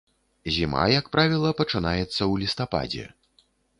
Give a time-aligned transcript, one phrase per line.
[0.53, 3.05] Зіма, як правіла, пачынаецца ў лістападзе.